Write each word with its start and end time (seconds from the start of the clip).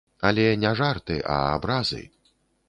Але 0.29 0.45
не 0.63 0.71
жарты, 0.79 1.19
а 1.35 1.37
абразы. 1.59 2.01